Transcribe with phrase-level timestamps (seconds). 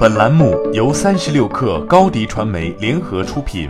[0.00, 3.68] 本栏目由三十六氪高低传媒联合出品。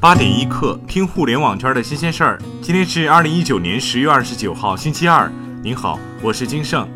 [0.00, 2.38] 八点一刻，听互联网圈的新鲜事儿。
[2.62, 5.28] 今天是二零一九年十月二十九号，星期二。
[5.64, 6.88] 您好，我是金盛。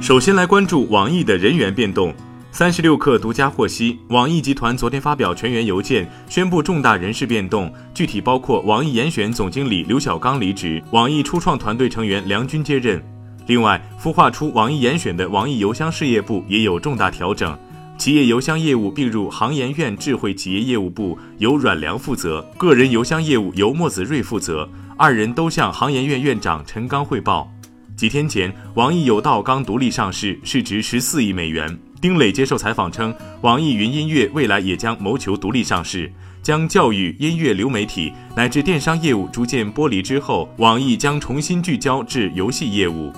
[0.00, 2.12] 首先来关注网易的人员变动。
[2.56, 12.98] 三十六氪独家获悉，网易集团昨天发表全员邮件，宣布重大人事变动，具体包括网易严选总经理刘小刚离职，网易初创团队成员梁军接任。
[13.46, 17.54] 另外，孵化出网易严选的网易邮箱事业部也有重大调整，
[17.98, 27.52] 企业邮箱业务并入行研院智慧企业业务部，由阮良负责；个人邮箱业务由莫子睿负责，二人都向行研院院长陈刚汇报。
[27.94, 31.78] 几天前，网易有道刚独立上市，市值十四亿美元。
[32.00, 43.12] 丁磊接受采访称，网易云音乐未来也将谋求独立上市，将教育、音乐、流媒体乃至电商业务逐渐剥离之后，网易将重新聚焦至游戏业务。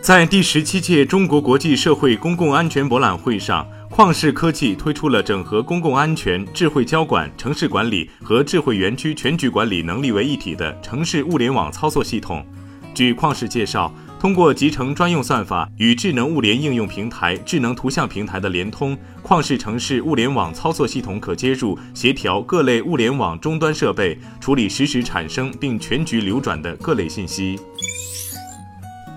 [0.00, 12.44] 在第十七届中国国际社会公共安全博览会上，旷视科技推出了整合公共安全、智慧交管、城市管理和智慧园区全局管理能力为一体的城市物联网操作系统。
[12.92, 13.94] 据旷视介绍。
[14.24, 27.60] 通过集成专用算法与智能物联应用平台、智能图像平台的联通，旷视城市物联网操作系统可接入、协调各类物联网终端设备，处理实时产生并全局流转的各类信息。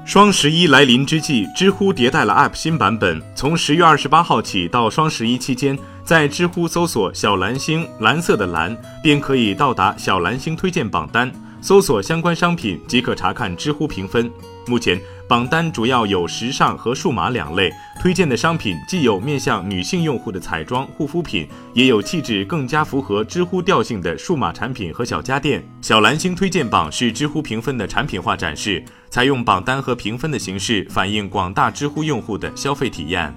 [0.05, 14.29] 双十一来临之际，知乎迭代了 App 新版本，从十月二十八号起到双十一期间，在知乎搜索“小蓝星”（蓝色的蓝），便可以到达小蓝星推荐榜单，搜索相关商品即可查看知乎评分。
[14.69, 25.63] 目前榜单主要有时尚和数码两类，推荐的商品既有面向女性用户的彩妆、护肤品，也有气质更加符合知乎调性的数码产品和小家电。
[25.81, 33.35] 小蓝星推荐榜是知乎评分的产品化展示，采用榜单和评分的形式，反映广大知乎用户的消费体验。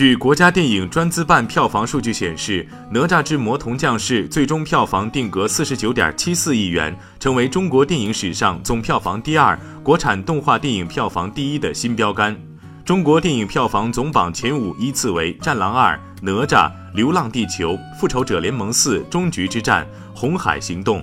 [0.00, 12.34] 据国家电影专资办票房数据显示，《哪吒之魔童降世》最终票房定格四十九点七四亿元，成为中国电影史上总票房第二、国产动画电影票房第一的新标杆。
[12.82, 16.46] 中国电影票房总榜前五依次为《战狼二》《哪吒》
[16.94, 19.86] 《流浪地球》《复仇者联盟四：终局之战》
[20.18, 21.02] 《红海行动》。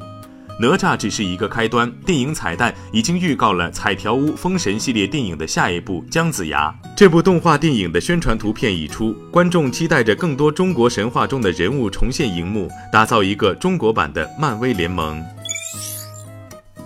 [0.60, 6.74] 哪吒只是一个开端，电影彩蛋已经预告了彩条屋封神系列电影的下一部姜子牙。
[6.96, 15.24] 这部动画电影的宣传图片已出，观众期待着更多中国神话中的人物重现荧幕，打造一个中国版的漫威联盟。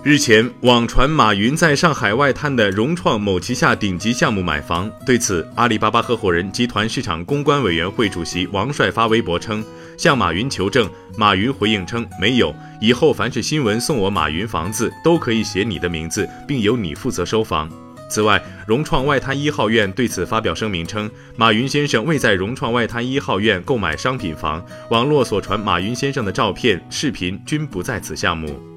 [0.04, 4.90] 日前，网传马云在上海外滩的融创某旗下顶级项目买房。
[5.06, 9.64] 对此，阿里巴巴合伙人集团市场公关委员会主席王帅发微博称，
[9.96, 10.90] 向马云求证。
[11.16, 17.70] 马云回应称没有，以后凡是新闻送我马云房子，都可以写你的名字，并由你负责收房。
[18.10, 28.71] 此外，融创外滩一号院对此发表声明称，马云先生未在融创外滩一号院购买商品房，网络所传马云先生的照片、视频均不在此项目。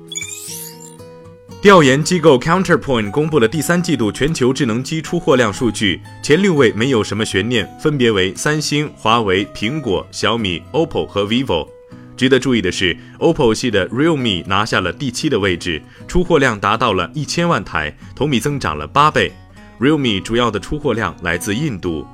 [1.66, 11.68] 调研机构 Counterpoint 公布了第三季度全球智能机出货量数据，前六位没有什么悬念，分别为三星、华为、苹果、小米、OPPO 和 vivo。
[12.16, 19.32] 值得注意的是，OPPO 系的 Realme 拿下了第七的位置，出货量达到了一千万台，同比增长了八倍。
[19.80, 22.06] Realme 主要的出货量来自印度。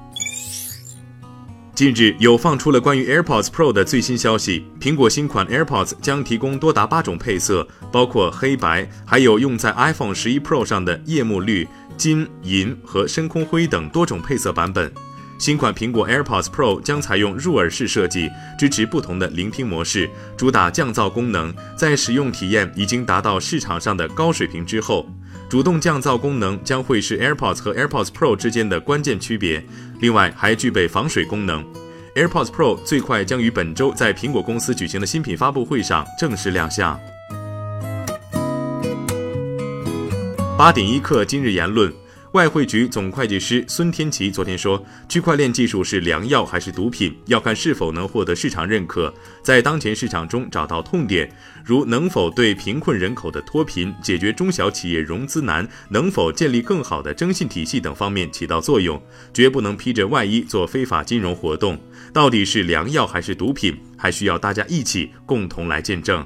[1.74, 11.68] 近日有放出了关于 AirPods Pro 的最新消息，苹果新款 AirPods 将提供多达八种配色，包括黑白，还有用在 iPhone 十一 Pro 上的夜幕绿、
[11.98, 14.92] 金银和深空灰等多种配色版本。
[15.40, 20.08] 新款苹果 AirPods Pro 将采用入耳式设计，支持不同的聆听模式，
[20.38, 25.10] 主打降噪功能，在使用体验已经达到市场上的高水平之后。
[25.52, 29.62] 主动降噪功能将会是 AirPods 和 AirPods Pro 之间的关键区别，
[30.00, 31.62] 另外还具备防水功能。
[32.16, 36.98] AirPods Pro 最快将于本周在苹果公司举行的新品发布会上正式亮相。
[40.58, 41.92] 八点一刻，今日言论。
[42.34, 49.14] 外汇局总会计师孙天琪昨天说，区块链技术是良药还是毒品，要看是否能获得市场认可，
[49.44, 51.30] 在当前市场中找到痛点，
[51.66, 59.02] 如能否对贫困人口的脱贫、解决中小企业融资难、能否建立更好的征信体系等方面起到作用，
[59.34, 61.78] 绝不能披着外衣做非法金融活动。
[62.14, 66.26] 到底是良药还是毒品，还需要大家一起共同来见证。